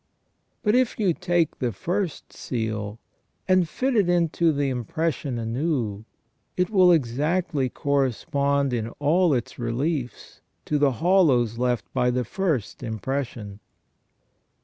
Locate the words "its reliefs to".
9.35-10.79